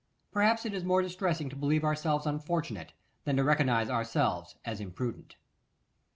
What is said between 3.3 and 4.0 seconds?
to recognise